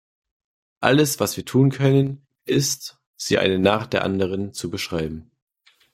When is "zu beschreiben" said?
4.51-5.29